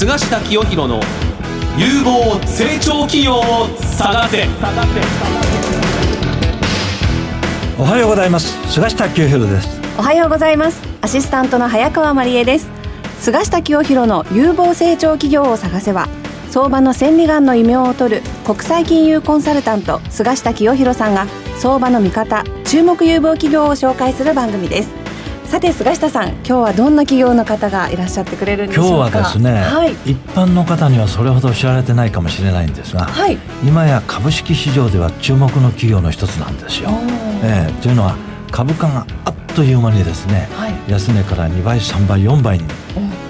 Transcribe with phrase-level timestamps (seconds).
[0.00, 0.98] 菅下清弘の
[1.76, 4.46] 有望成長企業を探せ。
[7.78, 8.72] おはようございます。
[8.72, 9.68] 菅下清弘です。
[9.98, 10.80] おはようございます。
[11.02, 12.70] アシスタントの早川真理恵です。
[13.18, 16.08] 菅下清弘の有望成長企業を探せは
[16.48, 21.26] 相場の千里眼の異名を取る国際金融コンサルタント菅下清弘さんが
[21.58, 24.99] 相場の見方注目有望企業を紹介する番組です
[25.50, 29.10] さて菅下さん今日はどんな企業の方がいらっしゃってくれるんでしょうか？
[29.10, 36.90] 今日はですね、はい、一般の方にはそれほど知られてないかもしれないんですが、はい、今や株式市場では注目の企業の一つなんですよ。
[37.42, 38.14] えー、というのは
[38.52, 42.64] 株価があっという間にですね、はい、安値から2倍3倍4倍に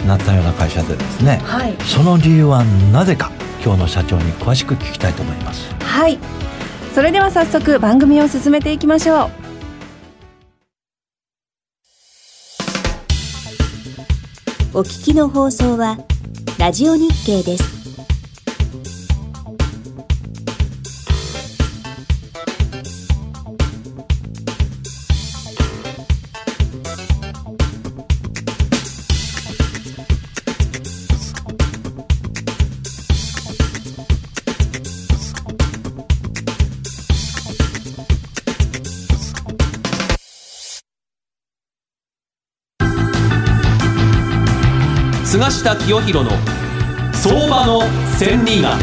[0.06, 3.32] なったような会社でですね、はい、その理由はなぜか
[3.64, 5.74] 今日の社長に詳しく聞きたいと思います。
[5.82, 6.18] はい。
[6.94, 9.39] それでは早速番組を進めていきましょう
[14.72, 15.98] お聞きの放送は
[16.56, 17.79] ラジオ日経です。
[45.30, 46.32] 菅下清弘の
[47.12, 47.82] 相場の
[48.18, 48.76] 千里眼。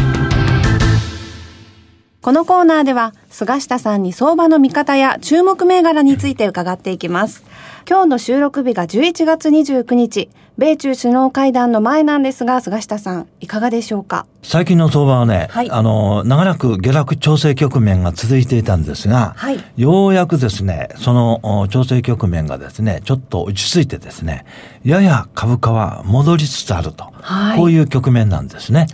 [2.21, 7.43] このコーナーでは菅下さんに相場の見方や注目銘柄について伺っていきます。
[7.89, 14.25] 今日の収録日が11月29日米中首脳会談の前なんですが、菅下さん、いかがでしょうか？
[14.43, 24.43] 最近の相場はね、はい、あの、長らく下落調整局面が続いていたんですが、はい、ようやくですね、その調整局面がですね、ちょっと落ち着いてですね、
[24.83, 28.87] やや株価は戻りつつあると、はい、こういう局面なんですね。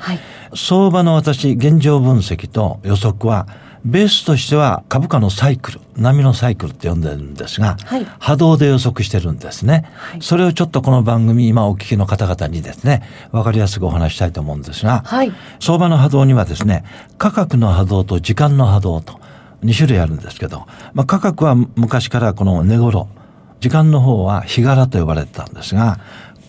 [0.53, 3.47] 相場の私、現状分析と予測は、
[3.85, 16.85] ベースとしては株価のサイクル、波のサイクルって呼んでるんですが、はい、波動で予測してるんですね、はい、それをちょっとこの番組、今お聞きの方々にですね、わかりやすくお話したいと思うんですが、はい、相場の波動にはですね、
[17.17, 19.19] 価格の波動と時間の波動と
[19.63, 23.09] 2種類あるんですけど、まあ、価格は昔からこの値頃、
[23.59, 25.99] 時間の方は日柄と呼ばれてたんですが、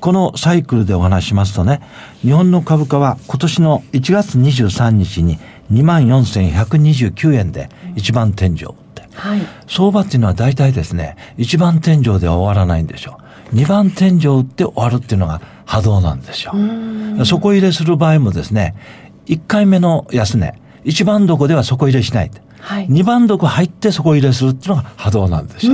[0.01, 1.81] このサイクルでお話しますとね、
[2.23, 5.39] 日本の株価は今年の1月23日に
[5.73, 13.19] 2万4129円で一番天井って、はい、相場っていうのは大体ですね一番天井では終わらないんでしょ
[13.53, 13.57] う。
[13.57, 16.53] 2番天井って終わるっていうのが波動なんですよ。
[17.25, 18.75] 底入れする場合もですね
[19.27, 25.73] 1回目の安値1番床では底入れしない、はい、2番床入って底入れするっていうのが波動なんですよ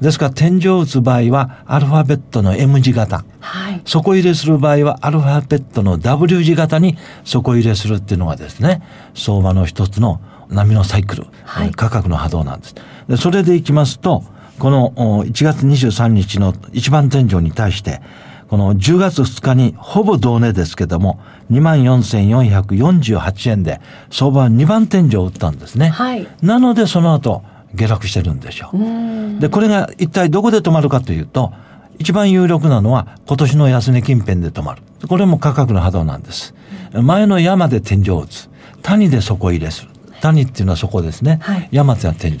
[0.00, 8.82] ですから天井を打つ場合はアルファベットの M 字型、はい、底入れする場合はアルファベットの W 字型に底入れするっていうのがですね
[9.14, 12.74] 相場の一つの波のサイクル、はい、価格の波動なんです。
[13.08, 14.24] でそれでいきますと
[14.58, 14.92] この
[15.24, 18.00] 1月23日の一番天井に対して
[18.48, 21.20] この10月2日にほぼ同値ですけども、
[21.50, 23.80] 24,448円で
[24.10, 25.90] 相場は2番天井を打ったんですね。
[25.90, 27.42] はい、なのでその後、
[27.74, 29.40] 下落してるんでしょう。
[29.40, 31.52] で、これが一体どこで止まるかというと、
[31.98, 34.82] 一番有力なのは今年の安値近辺で止まる。
[35.08, 36.54] これも価格の波動なんです。
[36.92, 38.48] 前の山で天井を打つ。
[38.82, 39.90] 谷で底入れする。
[40.20, 41.38] 谷っていうのはそこですね。
[41.42, 42.38] はい、山っていうのは天井。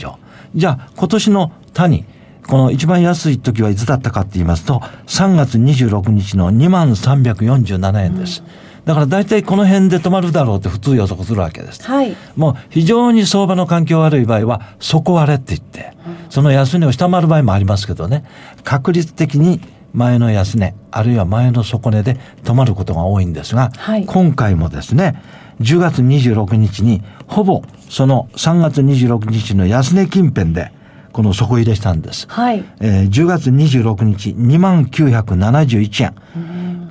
[0.54, 2.04] じゃあ今年の谷、
[2.46, 8.42] この一番安い時はいつだったかって言いますと、3月26日の2万347円です。
[8.62, 11.82] うんだから大体この辺で止まるだろうって普通予測するわけです。
[11.82, 15.92] はい、もう非常に相場の環境悪い場合は底割れって言って、
[16.30, 18.24] その安値を下回る場合もありますけどね、
[18.64, 19.60] 確率的に
[19.92, 25.22] 前の安値、あるいは前の底値で止まることが多いんですが、はい、今回もですね、
[25.60, 30.72] 10月26日にほぼその3月26日の安値近辺で
[31.12, 32.26] この底入れしたんです。
[32.30, 32.64] はい。
[32.80, 36.14] えー、10月26日2万971円。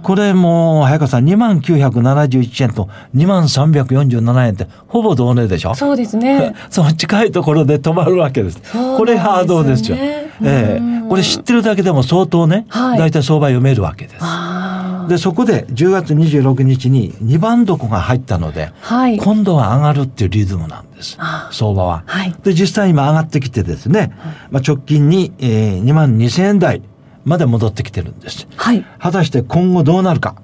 [0.08, 5.76] これも、早川さん、2万971円と2万347円ってほぼ同値でしょ？
[5.76, 6.56] そうですね。
[6.72, 8.58] その近いところで止まるわけです。
[8.58, 9.98] ですね、これハードですよ。
[10.00, 14.26] ええー、これ知ってるだけでも相当ね、はい、大体相場読めるわけです。
[15.10, 21.18] でそこで10月26日に2番床が入ったので、はい、今度は上がるっていうリズムなんです
[21.52, 22.04] 相場は。
[22.06, 24.12] はい、で実際今上がってきてですね、
[24.52, 26.82] まあ、直近に、えー、2万2000円台
[27.28, 28.48] まで戻ってきてるんです。
[28.56, 30.36] はい、果たして今後どうなるか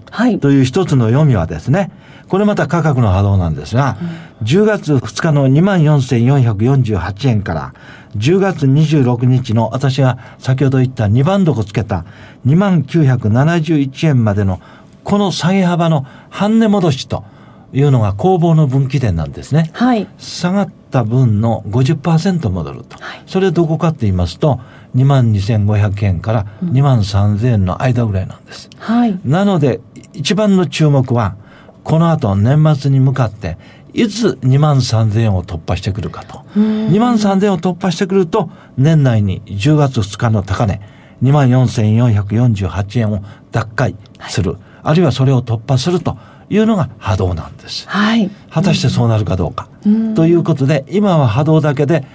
[0.41, 1.91] という一つの読みはですね、
[2.27, 3.97] これまた価格の波動なんですが、
[4.41, 7.74] うん、10月2日の24,448円から
[8.18, 12.03] 10月26日の私が先ほど言った2番床つけた
[12.45, 14.59] 2971円までの
[15.06, 17.24] この下げ幅の半値戻しと
[17.71, 19.71] いうのが攻防の分岐点なんですね。
[19.74, 22.97] はい、下がった分の50%戻ると。
[23.00, 24.59] はい、それどこかって言いますと、
[24.95, 28.69] 2万2500円から2万3000円の間ぐらいなんです。
[28.77, 29.81] はい、なので、
[30.13, 31.35] 一番の注目は、
[31.83, 33.57] この後年末に向かって、
[33.93, 36.43] いつ2万3000円を突破してくるかと。
[36.55, 40.81] 2万3000円を突破してくると、年内に10月2日の高値、
[41.21, 43.95] 2万4448円を奪回
[44.27, 44.53] する。
[44.53, 46.17] はい、あるいはそれを突破すると
[46.49, 47.87] いうのが波動なんです。
[47.87, 48.29] はい。
[48.49, 49.67] 果たしてそうなるかどうか。
[50.15, 52.05] ということで、今は波動だけで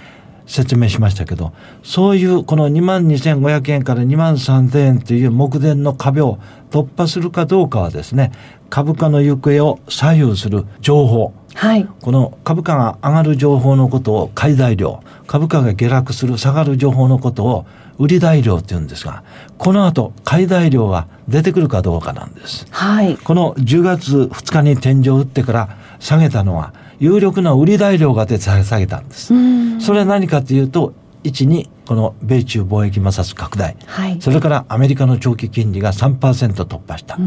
[0.48, 1.52] 説明しましたけど、
[1.84, 6.38] そういうこの2万2500円から2万3000円という目前の壁を
[6.70, 8.32] 突破するかどうかはですね、
[8.70, 11.32] 株価の行方を左右する情報。
[11.54, 17.66] はい、この株価が上がる情報のことを買い材料、株価が下落する下がる情報のことを
[17.98, 19.24] 売り材料って言うんですが、
[19.58, 22.66] この後買い材料が出てくるかどうかなんです。
[22.70, 23.16] はい。
[23.18, 25.68] この10月2日に天井を打ってから
[25.98, 29.32] 下げたのは、有力な売り材料が出て下げたんです。
[29.80, 37.18] それは何かというと、1にこの米中貿易摩擦拡大、はい、それからアメリカの長期金利が3%突破した。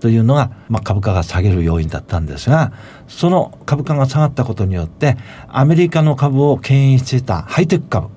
[0.00, 2.72] というのが、まあ、株価が下げる要因だったんですが
[3.06, 5.16] その株価が下がったことによって
[5.48, 8.08] アメリカの株を牽引していたハイテク株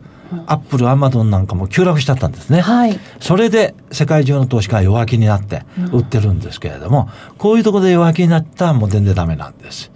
[0.47, 2.61] アップル、アマゾンなんかも急落しちゃったんですね。
[2.61, 9.91] はい、それで世界中の投資家は弱気になって売ってるんですけれども、うん、こういうところで弱気になったらもう全然ダメなんです。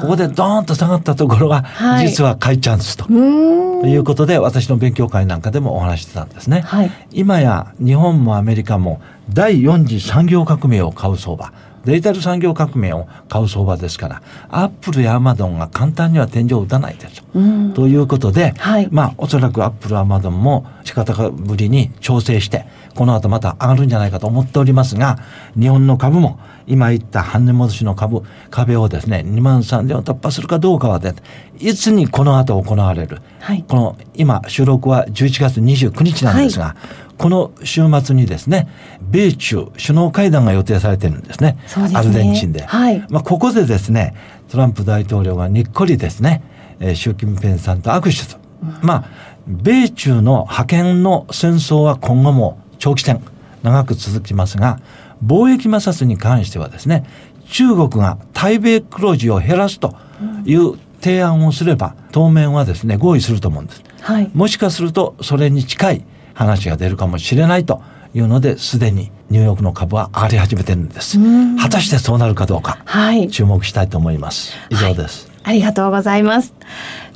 [0.00, 1.64] ここでドーンと下がったところが、
[2.00, 6.60] 実は買いチャンスと、はい、ということで私の勉強会なんかでもお話してたんですね。
[6.60, 9.00] はい、今や日本もアメリカも
[9.30, 11.52] 第4次産業革命を買う相場。
[11.84, 25.18] デジタル産業革命を買う相場ですから、アップルやアマゾンが簡単には天井を打たないですうん、ということで、はい、まあ、おそらくアップル、アマゾンも久しぶりに調整して、この後また上がるんじゃないかと思っておりますが、
[25.58, 31.14] 日本の株も、今言った半値戻しの株、壁をですね、2万3000を突破するかどうかはで、
[31.58, 33.20] いつにこの後行われる。
[33.40, 38.68] はい、この、今、収録は11月29日なんですが、はいこの週末にですね、
[39.02, 41.58] 米中首脳会談が予定されてるんですね。
[41.66, 42.62] すねアルゼンチンで。
[42.62, 44.14] はい、まあ、ここでですね、
[44.48, 46.42] トランプ大統領がにっこりですね、
[46.78, 48.40] えー、習近平さんと握手する。
[48.62, 49.04] うん、まあ、
[49.48, 53.20] 米中の覇権の戦争は今後も長期戦、
[53.64, 54.78] 長く続きますが、
[55.24, 57.04] 貿易摩擦に関してはですね、
[57.50, 59.96] 中国が対米黒字を減らすと
[60.44, 63.82] いう提案をすれば、当面はですね、合意すると思うんです。
[64.02, 66.04] はい、もしかすると、それに近い
[66.38, 67.82] 話が出るかもしれないと
[68.14, 71.18] いうのですでにニューヨークの株は上がり始めてるんです。
[71.60, 74.56] 果たしてそうなるかどうか、はい、注目したいと思います。
[74.70, 76.54] 以上です、はい、ありがとうございます。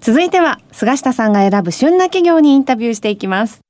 [0.01, 3.61] 続いては菅下さんが選ぶ旬な企業にインタビューしていきます。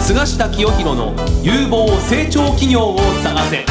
[0.00, 1.12] 菅下清弘の
[1.42, 3.66] 有望成長企業を探せ。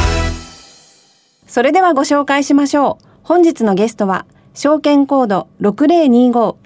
[1.46, 3.06] それではご紹介しましょう。
[3.22, 6.56] 本日のゲストは証券コード6025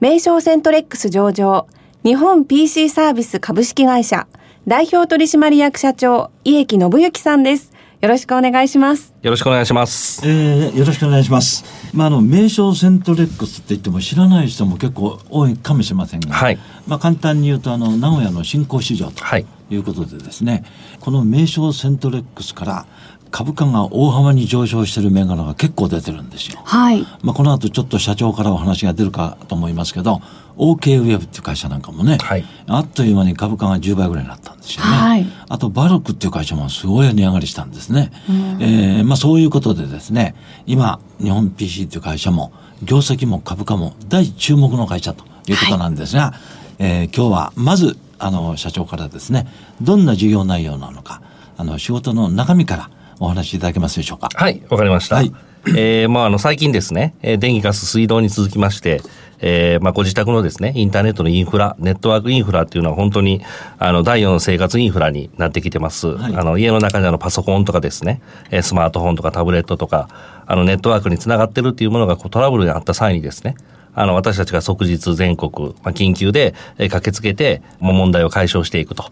[0.00, 1.68] 名称セントレックス上場
[2.02, 4.26] 日本 PC サービス株式会社
[4.66, 7.72] 代表取締役社長家木信之さんです。
[8.00, 9.14] よろしくお願いします。
[9.20, 10.26] よろしくお願いします。
[10.26, 11.62] えー、よろしくお願いします。
[11.92, 19.22] まあ、あの、名称セントレックスって言っても知らない人も結構多いかもしれませんが、はい、まあ、簡単に言うと、あの、名古屋の新興市場と
[19.68, 20.64] いうことでですね、はい、
[21.00, 22.86] この名称セントレックスから
[23.30, 26.60] 株価が大幅に上昇している銘柄が結構出てるんですよ。
[26.64, 27.06] はい。
[27.22, 30.20] まあ、この後ちょっと社長からお話が出るかと思いますけど、
[30.60, 34.90] OK ウェブっていう会社なんかもね、はい、あっという間に株価が10倍ぐらいになったんですよね。
[34.90, 38.12] はい、あと、バルクっていう会社もすごい値上がりしたんですね。
[38.60, 40.34] えー、まあ、そういうことでですね、
[40.66, 42.52] 今、日本 PC っていう会社も、
[42.82, 49.46] 業績も株価も大注目の会社ということなんですが、はい、えー、今日はまず、あの、社長からですね、
[49.80, 51.22] どんな事業内容なのか、
[51.56, 52.90] あの、仕事の中身から、
[53.20, 54.30] お話しいただけますでしょうか。
[54.34, 55.16] はい、わかりました。
[55.16, 55.32] はい、
[55.76, 59.02] えー、まあ、あの、最近ですね、えー、電気ガス水道に続きまして、
[59.40, 63.40] えー、まあ、ご自宅のですね、インターネットのインフラ、ネットワークインフラっていうのは本当に、
[63.78, 66.08] あの、第4の生活インフラになってきてます。
[66.08, 68.20] はい、あの、家の中であの、パソコンとかですね、
[68.62, 70.08] スマートフォンとかタブレットとか、
[70.46, 73.56] あの、ネットワークにつながってるっていうものがこうトラブルにあった際にですね、
[73.94, 79.04] あの、私たちが即日全国、まあ、緊急で、え駆けつけて、もう問題を解消していくと。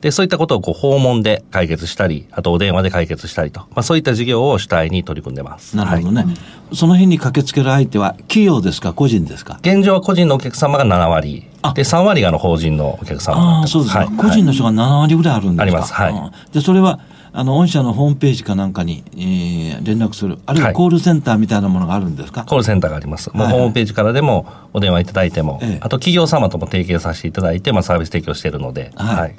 [0.00, 3.60] で、そういったことをこう訪問で解決したり、あとお電話で解決したりと。
[3.60, 5.76] まあ、そういった事業を主体に取り組んでます。
[5.76, 6.22] なるほどね。
[6.24, 9.58] はい、その日に駆けつける相手は企業ですか、個人ですか？
[9.62, 11.44] 現状は個人のお客様が7割。
[11.74, 13.60] で、3割がの法人のお客様。
[13.60, 15.92] ああ、そうですか、はい、個人の人が7割ぐらいあるんですか、あります。
[15.92, 16.54] はい。
[16.54, 17.00] で、それは、
[17.38, 23.30] あの、御社のホームページかなんかに、えー、連絡する、あるいはコールセンターみたいなものがあるんですか、はい、コールセンターがあります。
[23.32, 28.90] もうホームページからでもお電話いただいても、ええ、あと企業様とも提携させていただいて、まあ、サービス提供しているので。
[28.96, 29.36] はい、はい。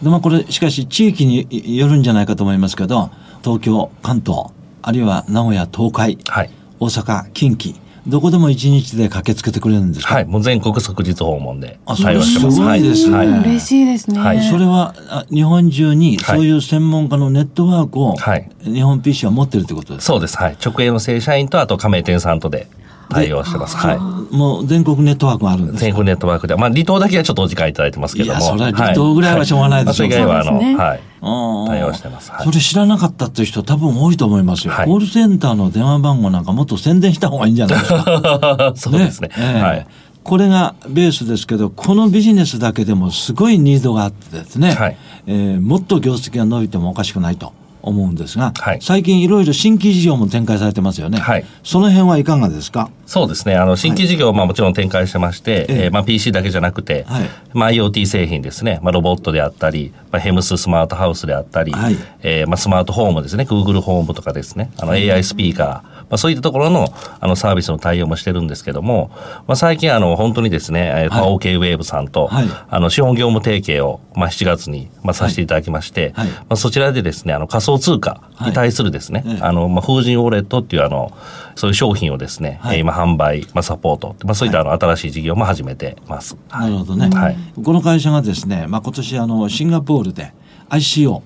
[0.00, 3.10] でまあ、これしかし地域によるんじゃないかと思いますけど
[3.42, 4.46] 東京関東
[4.80, 7.74] あるいは名古屋東海、はい、大阪近畿
[8.06, 10.14] どこでも一日で駆けつけてくれるんですか？
[10.14, 12.56] はい、もう全国即日訪問で対応してます。
[12.56, 13.16] すごいですね。
[13.16, 14.18] はい、嬉しいですね。
[14.18, 14.94] はい、それは
[15.30, 20.12] 日本中にそういう専門家のネットワークを、はい、日本 PC は持ってるってことですか？
[20.14, 20.36] そうです。
[20.36, 20.56] はい。
[20.64, 22.68] 直営の正社員とあと加盟店さんとで
[23.10, 23.76] 対応してます。
[23.76, 23.98] はい。
[24.34, 26.56] もう全国ネットワークがあるんです全国ネットワークで。
[26.56, 28.38] まあ離島だけはちょっとお時間いただいてますけども。
[28.38, 30.14] いや、それは離島ぐらいはしょうがないですよね。
[30.14, 31.00] それ以外はあの、はい。
[31.20, 38.72] 対応してます、はい、それ知らなかったっていう人多分多いと思いますよ、はい、コールセンターの電話番号なんかもっと宣伝した方がいいんじゃないですか？
[38.76, 39.86] そうですね、ねえー、はい
[40.22, 47.54] これがベースですけど、このビジネスだけでもすごいニーズがあってですね、はい、えー、もっと業績が伸びてもおかしくないと。
[47.82, 51.18] 思うんですが、はい、最近いろいろ新規事業も展開されてますよね。
[51.18, 52.90] はい、その辺はいかがですか？
[53.06, 53.56] そうですね。
[53.56, 58.78] あの、新規事業、まあもちろん展開してまして、ええまあ PC だけじゃなくて、はい、まあ IoT 製品ですね。
[58.82, 63.44] まあロボットであったり、まあヘムススマートハウスであったり、はい、えー、まあスマートホームですね。
[63.44, 64.70] Google ホームとかですね。
[64.78, 69.10] あの AI スピーカー、まあ、そういったところのあのサービスの対応もしてるんですけども、
[69.46, 81.16] まあ、最近あの本当にですね、はい、OK ウェーブさんと、はい、あの資本業務提携を、まあ、7月に、まあ、させていただきまして、はい、まあ、そちらでですねあの仮想通貨に対するですね、あのまあ、風神ウォレットっていうあの
[81.54, 86.36] そういう商品をですね、はい、今販売、まあ、サポート、まあ、そういったあの新しい事業も始めてます。
[86.50, 90.32] なるほどね、はい、この会社がですね、まあ、今年あのシンガポールで
[90.70, 91.22] ICO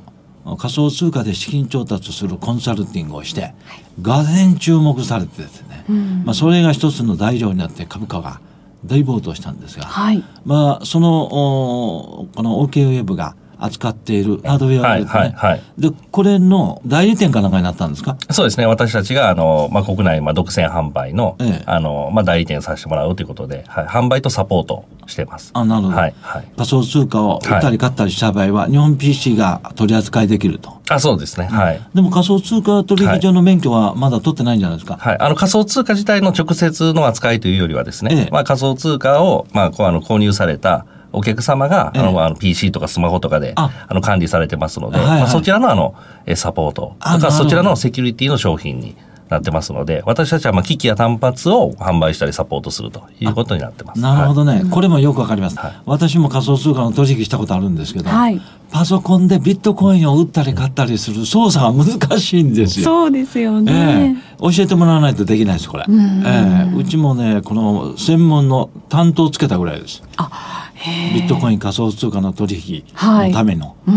[0.58, 3.54] 仮想通貨で資金調達するコンサルティングをして、
[4.02, 8.40] がぜん注目されてですね、うん、まあ、それが一つの材料になって株価が
[8.84, 15.10] 大暴騰したんですが、はい、まあ、そのこの OK ウェブが扱っているハードウェアですね。
[15.10, 18.16] はいはいはい、で、これの代理店かなんかになったんですか？
[18.30, 18.66] そうですね。
[18.66, 25.50] 私たちが、あの、まあ、国内、まあ、独占販売の、ええ、あの、まあ、代理店させてもらうということで、はい、販売とサポートしてます。
[25.54, 25.96] あ、なるほど。
[25.96, 26.14] はい。
[26.20, 30.74] はい、仮想通貨を売ったり買ったりした場合は、日本 PC が取り扱いできると。
[30.90, 31.46] あ、そうですね。
[31.46, 31.80] はい。
[31.94, 34.98] でも仮想通貨取引所の免許はまだ取ってないんじゃないですか？
[35.00, 35.18] はい。
[35.18, 43.86] あの仮想通貨自体の直接の扱いというよりはですね、ええ、まあ仮想通貨を、まあ、こうあの購入された、お客様が、あの、あの PC とかスマホとかで、あ。
[43.90, 45.94] の、管理されてますので、まあ、そちらのあの、
[46.34, 48.96] サポートとか、そちらのセキュリティの商品に
[49.28, 54.00] なってますので、私たちはまあ機器や単発を販売したりサポートするということになってます。
[54.00, 58.40] なるほどね、はい、これもよくわかります、はい、私も仮想通貨の取引したことあるんですけど、はい、
[58.70, 62.84] パソコンでビットコインを売ったり買ったりする操作が難しいんですよ。
[62.84, 65.84] そうですよね、えー、教えてもらわないとできないです、これ。
[65.88, 70.02] うえー、うちもね、この専門の担当をつけたぐらいです。
[70.16, 70.70] あ
[71.14, 73.66] ビットコイン仮想通貨の取引のための。
[73.66, 73.90] はいえ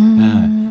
[0.64, 0.67] ー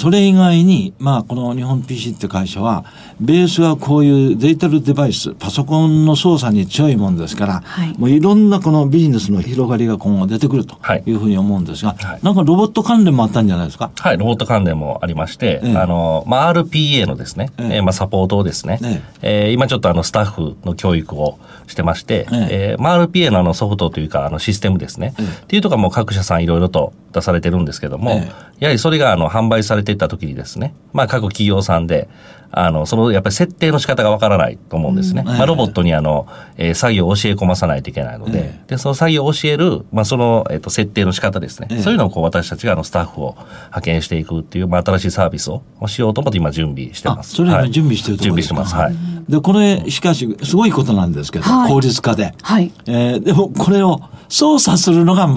[0.00, 2.86] それ以外に、まあ、この日本 PC って会社は、
[3.20, 10.76] ベースはこういうデジタルデバイス、パソコンの操作に強いもんですから、はい、もういろんなこのビジネスの広がりが今後出てくると
[11.06, 11.10] い。
[11.12, 13.90] うふうに思うんですが、はい、なんかロボット関連もあったんじゃないですか？
[13.94, 17.82] はい、ロボット関連もありまして、ええ、あの、まあ、RPA のですね、ええ。
[17.82, 19.46] まあ、サポートをですね、ええ。
[19.46, 22.48] えー、今ちょっとあの、スタッフの教育をしてまして、ええ。
[22.72, 28.14] えー、まあ、RPA のあのソフトというか、あの、システムですね、ええ、っていうとかも各社さんいろいろと出されてるんですけども、え
[28.60, 32.08] え、やはりそれがあの販売されていった時にですね、まあ各企業さんで、
[32.52, 35.22] あの、そのやっぱり設定の仕方がわからないと思うんですね。
[35.24, 41.68] うん、まあロボットにあの、えー、作業を教え込まさないといけないので、え、で、その作業を教える、まあその、えっ、ー、と、設定の仕方ですね。
[41.80, 47.34] そういうのをこう私たちがあのスタッフを派遣していくっていう、まあ新しいサービスをしようと思って今準備してます。
[47.34, 49.04] それは準備してるところですか、準備してます。
[49.04, 49.32] はい。
[49.32, 52.34] で、これ、しかし、すごいことなんですけど、はい、効率化で。
[52.42, 52.72] はい。
[52.86, 55.28] えー、でもこれを操作するのが、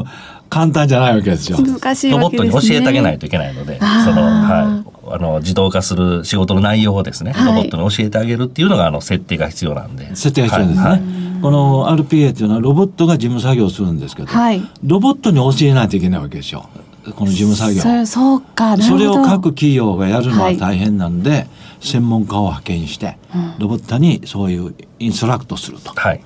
[0.54, 1.58] 簡単じゃないわけですよ。
[1.58, 5.14] 難しい、ね、ロボットに教えてあげないといけないので、その、はい。
[5.16, 10.16] あの、自動化する仕事の内容をですね、はい、ロボットに教えてあげるっていうのが、あの、設定が必要なんで。
[10.16, 10.86] 設定が必要ですね。
[10.86, 11.02] はい、
[11.42, 16.70] この RPA っていうのはロボットが事務作業をするんですけど、はい、ロボットに教えないといけないわけですよ。
[17.16, 17.82] この事務作業。
[17.82, 21.48] そそうか、それを各企業がやるのは大変なんで、
[21.84, 23.18] 専門家を派遣して、
[23.60, 26.22] ロボットにそういうインストラクトすると、はい、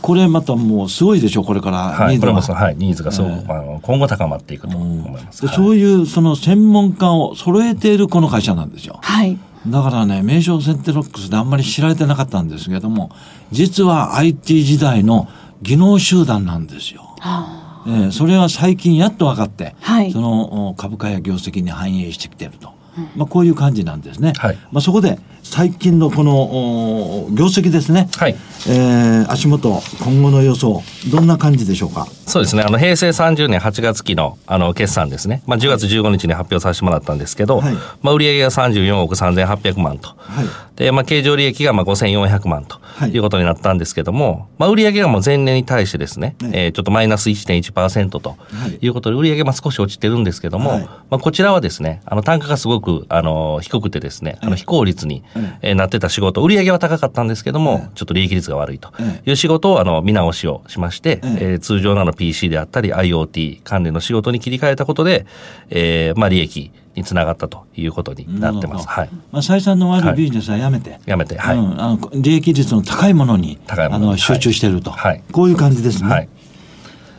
[0.00, 1.78] これまたもうすごいでしょこれから。
[1.92, 8.98] はい、これもはい、ニーズがそう、えー、あの今後高まっていくと思います、うん、そういうその専門家を揃えているこの会社なんですよ。
[9.02, 9.38] はい。
[9.66, 13.10] だからね、名称センテロックスであんまり知られてなかったんですけども、
[13.50, 15.28] 実は IT 時代の
[15.62, 17.02] 技能集団なんですよ。
[17.20, 22.72] はあ、えー、それは最近やっと分かって、はい、その株価や業績に反映してきてると。
[23.16, 24.32] まあ、こういう感じなんですね。
[24.36, 28.36] はい、まあ、そこで、最近のこの業績ですね、はい。
[28.66, 30.82] えー、足元、今後の予想、
[31.12, 32.06] どんな感じでしょうか？
[32.26, 40.46] そうですね、あの平成30年8月期のあの決算ですね、まあ、10月15日に発表させてもらったんですけど、はい、まあ、売上が34億3800万と、はい、
[40.76, 43.18] でまあ、経常利益がまあ5400万とい。
[43.18, 48.36] うことになったんですけども、まあ、売上がもう前年に対してですね、はい、えー、ちょっとマイナス1.1%と
[48.80, 48.88] い。
[48.88, 50.78] うことで、売上まあ少し落ちてるんですけども、
[51.10, 55.22] まあ、こちらはですね、あの単価がすごくあの低くてですね、あの非効率に、
[55.62, 58.90] えなってた仕事、売上は高かったんですけども、ちょっと利益率が悪いと。
[59.26, 65.26] いう仕事をあの見直しをしまして、えー、通常の PC であったり IoT 関連の仕事に切り替えたことで、
[65.70, 68.86] えー、まあ利益につながったということになってます。
[68.86, 69.08] はい。
[69.32, 76.08] まあ採算の悪いビジネスはやめて、はい、やめて、はい、うん、あの利益率の高いものに高いものあの集中していると、はい、こういう感じですね。
[76.08, 76.28] はい。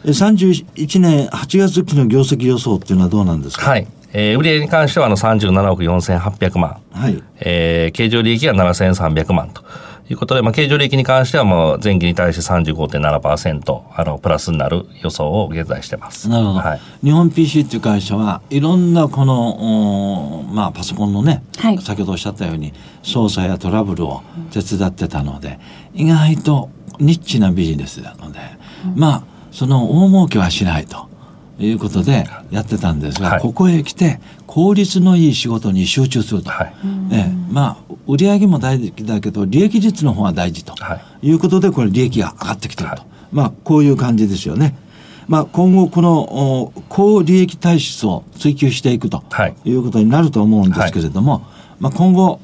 [0.06, 3.70] 31年8月期の業績予想っていうのはどうなんですか？
[3.72, 3.88] はい。
[4.18, 9.64] えー、売上に関してはあの37億4800万、はいえー、経常利益が7300万と。
[10.08, 16.30] いうことで、まあ、経常利益に関してはもう前期に対して35.7%あのプラスになる予想を現在してます。
[16.30, 16.60] なるほど。
[16.60, 25.60] はい、日本 PC っていう会社はいろんなこのまあパソコンのね、はい、先ほどおっしゃったように操作やトラブルを手伝ってたので、
[25.96, 26.70] 意外と
[27.00, 28.40] ニッチなビジネスなので、
[28.86, 31.10] うん、まあその大儲けはしないと。
[31.60, 36.74] いうことでやってたんですが、はい、ここへ来て効率のいい仕事に集中すると、はい、
[37.12, 40.76] えまあ売上も大事だけど利益率の方が大事と
[41.22, 41.32] い。
[41.32, 44.78] うことでこれ利益が上がってきてると、はい、まあこういう感じですよね。
[45.28, 49.24] まあ、今後、この高利益体質を追求していくと
[49.66, 49.72] い。
[49.72, 51.46] うことになると思うんですけれども、
[51.80, 52.40] まあ、今後、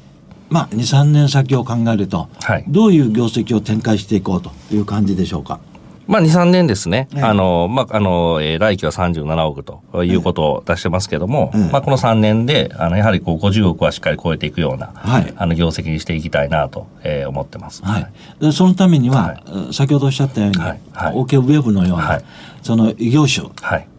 [0.50, 2.28] まあ、2、3年先を考えると、
[2.68, 5.60] どういう業績を展開していこうという感じでしょうか。
[6.06, 7.08] まあ、2、3年ですね。
[7.16, 17.82] あの、まあ、あの、えー、来期は37億ということを出してますけども、まあ、この3年で、あの、やはりこう、50億はしっかり超えていくような、はい、あの、業績にしていきたいなと、えー、思ってます。
[17.84, 18.06] はい。
[18.40, 22.24] でそのためには、はい、先ほどおっしゃったように、はい、はい、OK ウェブのような、はい、
[22.62, 23.48] その異業種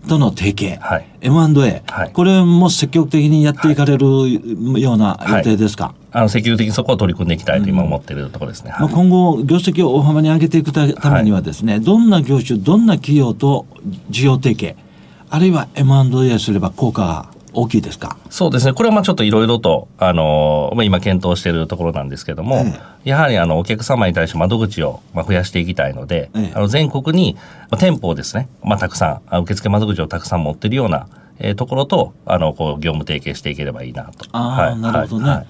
[0.07, 4.05] との提携、はい、M&A、はい、これも積極的にやっていかれる
[4.79, 8.71] ような予定ですか、あの積極的にそこを取り組んでいきたいと今思っているところですね。
[8.79, 13.65] まあ、今後、業績を大幅に上げていくためにはですね、どんな業種、どんな企業と
[14.11, 14.75] 事業提携、
[15.29, 18.17] あるいは M&A すれば効果が大きいですか？
[18.29, 18.73] そうですね。
[18.73, 27.35] これはまあちょっといろいろと、あの、まあ、今検討しているところなんですけども、ええ、やはりあの、お客様に対して窓口をまあ増やしていきたいので、え、あの、全国に、
[27.71, 31.07] まあ、店舗をですね、まあ、たくさん、受付窓口をたくさん持っているような、
[31.39, 34.25] えー、ところと、あの、こう、業務提携していければいいなと。
[34.31, 35.29] ああ、はい、なるほどね。
[35.29, 35.45] はい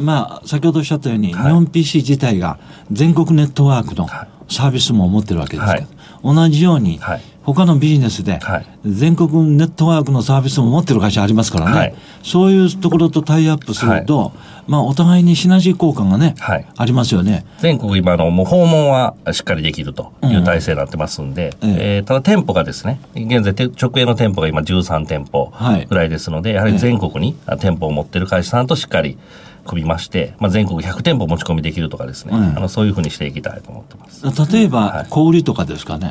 [0.00, 2.58] まあ、先ほどおっしゃったように、はい、日本 PC 自体が
[2.90, 4.08] 全国ネットワークの
[4.48, 5.86] サービスも持ってるわけですけど、
[6.22, 8.40] はい、同じように、はい、他のビジネスで、
[8.84, 14.32] 全国ネットワークのサービスも持ってる会社ありますからね、はい、そういうところとタイアップすると、はい、
[14.66, 17.46] まあ、お互いにシナジー効果がね、はい、ありますよね。
[17.58, 25.52] 全国今のもう訪問はしっかりできるという体制になってますんで、うん、えー、ただ店舗がですね、現在直営の店舗が今13店舗
[25.88, 29.18] ぐらいですので、やはり全国に店舗を持ってる会社さんとしっかり
[29.68, 34.52] 組みまして、まあ、全国100店舗持ち込みできるとかですね、うん、あのそういうふうにしていきたいと思ってます。
[34.52, 36.10] 例えば、小売りとかですかね。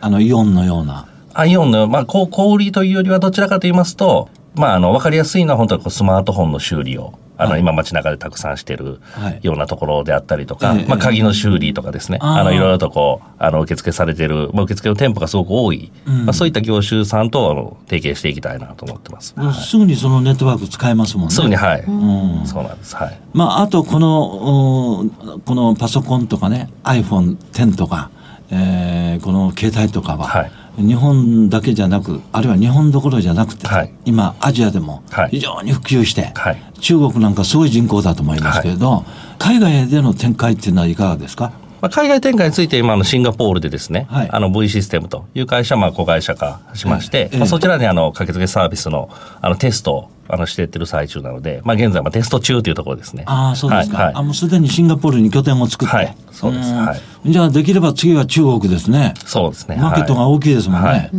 [0.00, 1.06] あの、イオンのような。
[1.34, 9.00] あ、イオンの、まあ、小売りというよりはどちらかと言いますと、まあ、あの、わかりやすいのは本当にスマートフォンの修理を、あの、はい、今街中でたくさんしてる
[9.42, 19.34] ようなところであったりとか、はい、まあ、鍵の修理とかですね、あの、いろいろとこう、あの、受付されてる、まあ、受付の店舗がすごく多い、うん、まあ、そういった業種さんと、あの、提携していきたいなと思ってます。
[19.36, 21.34] はい、すぐにそのネットワーク使えますもんね。
[21.34, 21.80] すぐに、はい。
[21.82, 22.96] うん、そうなんです。
[22.96, 23.20] はい。
[23.32, 28.10] まあ、あと、この、このパソコンとかね、iPhone10 とか、
[28.50, 39.04] えー、この携帯とかは、はい日本だけじゃなくあるいは日本どころじゃなくて、はい、今アジアでも非常に普及して、はい、中国なんかすごい人口だと思いますけれど、はい、
[39.38, 41.52] 海外での展開っていうのはいかがですか？
[41.82, 53.24] まあ、海外展開について今のシンガポールでですね、はい、あの V システムという会社、まあ、子会社化しまして、ええまあ、そちらであの駆けつけサービスのあのテストをあのしていってる最中なので、まあ、現在まあテスト中というところですね。
[53.26, 53.98] ああ、そうですか。
[53.98, 55.94] はい、あもうすでにシンガポールに拠点を作って。
[55.94, 56.72] はい、そうです。
[56.72, 59.14] はい、じゃあできれば次は中国ですね。
[59.26, 59.76] そうですね。
[59.76, 60.88] マーケットが大きいですもんね。
[60.88, 61.10] はい、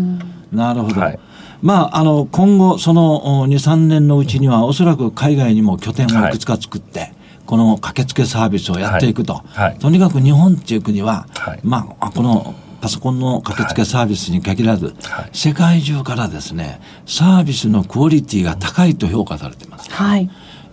[0.56, 1.02] なるほど。
[1.02, 1.20] はい
[1.62, 7.14] まあ、あの今後、その2、3年のうちには、おそらく海外にも拠点をいくつか作って、
[7.46, 9.64] この駆けつけサービスをやっていくと、はい。
[9.70, 14.94] はい、とにかく日本っていう国は、はい、まあ、このパソコンの駆けつけサービスに限らず、
[15.32, 19.90] 世界中からですねサービスのクオリティが高いと評価されています、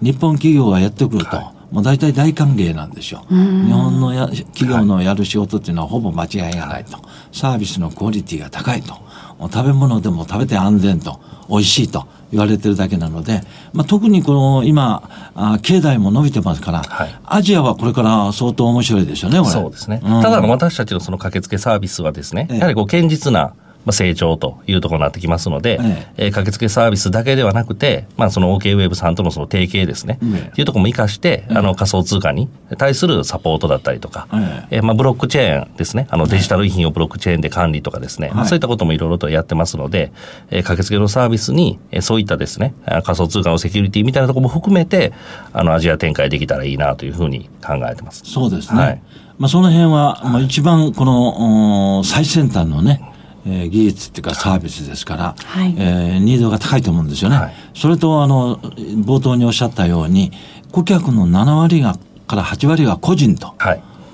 [0.03, 3.25] 日本企業がやってくると、もう大体大歓迎なんですよ。
[3.29, 6.99] 日本のや企業のやる仕事っていうのはほぼ間違いがないと。
[7.33, 8.95] サービスのクオリティが高いと。
[9.41, 26.27] 食べ物でも食べて安全と、美味しいと言われてるだけなので、まあ、特にこの今あ経済も伸びてますから、はい、アジアはこれから相当面白いですよねそうですね、うん、ただ私たちのその駆けつけサービスはですね、やはりこう堅実なまあ、成長というところになってきますので、ええ。
[26.29, 34.81] ー、駆けつけサービスだけではなくて、まあ、その OK ウェブさんとのその提携ですね、ええ、いうところも生かして、あの仮想通貨に対するサポートだったりとか、ええ。
[34.81, 40.13] ー、まあ、ブロックチェーンですね、あのデジタル遺品をブロックチェーンで管理とかですね、まあ、そういったこともいろいろとやってますので、
[40.51, 45.13] えー、駆けつけのサービスに、えー、そういったですね、仮想通貨のセキュリティみたいなところも含めて、
[45.53, 48.23] あのアジア展開できたらいいなというふうに考えてます。
[48.25, 48.81] そうですね。
[48.81, 49.03] はい、
[49.39, 53.01] まあ、その辺は、まあ、一番この最先端のね、
[53.47, 57.37] えー、技術っていうかサービスですから、はい、えー、ニードが高いと思うんですよね。
[57.37, 60.33] はい、それとあの冒頭におっしゃったように
[60.73, 63.55] 顧客の7割がから8割が個人と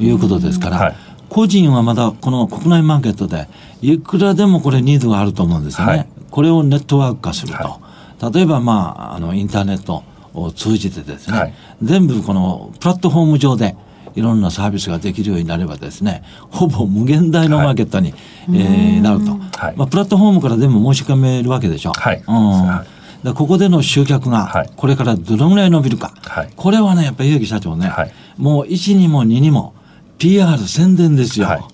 [0.00, 0.10] い。
[0.10, 0.96] うことですから、はい、
[1.28, 3.48] 個人はまだこの国内マーケットで
[3.82, 6.08] いくらでもこれニードがあると思うんですよね。
[6.30, 10.02] これをネットワーク化すると、例えばまああのインターネット
[10.34, 13.76] を通じてですね、全部このプラットフォーム上で
[14.16, 18.20] いろんなサービスができるようになればですねほぼ無限大のマーケットに、はい、
[18.54, 21.92] えー、なると、はい、まあ、プラットフォームからでも申し込めるわけでしょ？
[21.92, 22.86] はい、うん。
[23.22, 29.74] だここでの集客がこれからどのぐらい伸びるか、はい、これはねやっぱり植木社長ね、はい、もう1にも2にも
[30.18, 31.64] PR 宣伝ですよ、はい、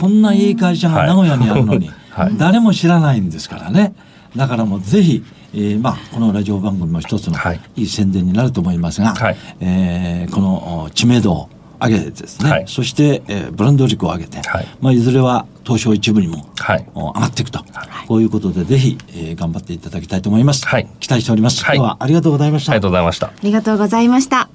[0.00, 1.90] こんないい会社が名古屋にあるのに、
[2.38, 3.94] 誰も知らないんですからね。
[4.36, 7.38] だからもうぜひえーまあ、このラジオ番組も一つの
[7.74, 11.48] いい宣伝になると思いますが、はい、えー、この知名度を
[11.80, 14.66] 上げてですね、はい、そして、えー、ブランド力を上げて、はい。
[14.80, 17.64] まあ、いずれは東証一部にも、はい、上がっていくと、は
[18.04, 22.72] い、こういうことでぜひ、えー、頑張っていただきたいと思います、はい、期待しております、はい、今日はありがとうございました。
[22.72, 23.26] ありがとうございました。
[23.26, 24.48] ありがとうございました。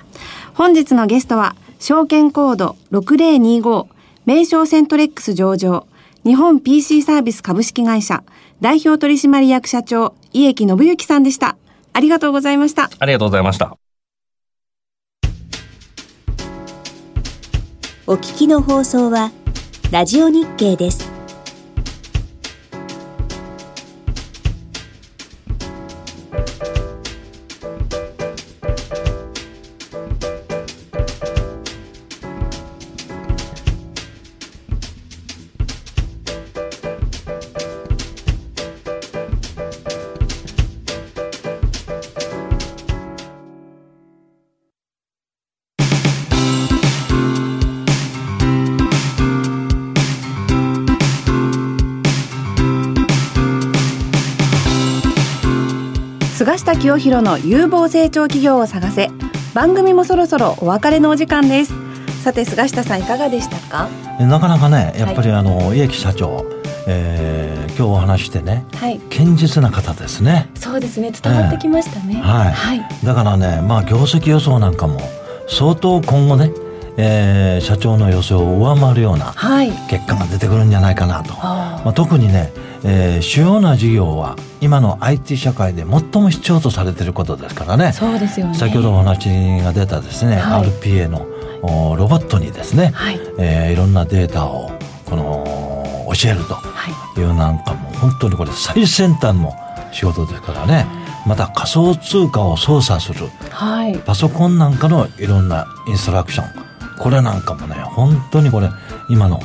[0.54, 3.88] 本日のゲストは証券コード6025
[4.26, 5.88] 名称セントレックス上場
[6.24, 8.24] 日本 PC サービス株式会社
[8.62, 11.58] 代表取締役社長家木信之さんでした。
[11.96, 12.90] ありがとうございました。
[12.98, 13.83] ありがとうございました
[18.06, 19.32] お聞きの放送は、
[19.90, 21.13] ラジオ日経です。
[56.44, 59.10] 菅下清弘の有望成長企業を探せ。
[59.54, 61.74] 番組もそろそろお別れのお時間です。
[62.22, 63.88] さて菅下さんいかがでしたか？
[64.20, 66.46] なかなかねやっぱりあの、家木社長
[66.86, 70.50] えー、今日お話してね、はい、堅実な方ですね。
[70.56, 71.12] そうですね。
[71.12, 75.00] 伝わってきましたね、えー、はい、はい、だからねまあ業績予想なんかも
[75.48, 76.52] 相当今後ね
[76.96, 79.34] えー、社長の予想を上回るような
[79.90, 82.52] 結果が出てくるんじゃないかなと、はい、まあ、特にね、
[82.86, 87.94] えー、主要な事業は今の IT 社会で最も必要とされていることですからね。
[87.94, 88.56] そうですよね。
[88.56, 89.30] 先ほどお話
[89.62, 91.26] が出たですね、はい、RPA の
[91.96, 93.20] ロボットにですね、はい。
[93.40, 94.72] えー、いろんなデータを
[95.06, 96.74] この教えると
[97.20, 97.24] い。
[97.24, 99.54] うなんかも本当にこれ最先端の
[99.92, 100.86] 仕事ですからね。
[101.26, 106.64] また仮想通貨を操作する、はい、パソコンなんかのいろんなインストラクション。
[107.00, 108.70] これなんかもね本当にこれ
[109.10, 109.40] 今の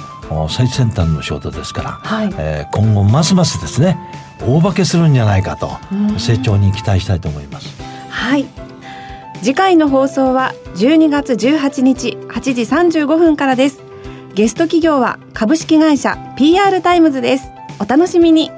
[0.48, 3.98] 最先端の仕事ですから、はい、えー、今後ますますですね
[4.40, 5.70] 大化けするんじゃないかと
[6.18, 7.82] 成長に期待したいと思います。
[8.10, 8.46] はい。
[9.40, 13.82] 次回の放送は12月18日8時35分からです。
[14.34, 17.48] ゲスト企業は株式会社 PR タイムズです。
[17.80, 18.50] お楽しみに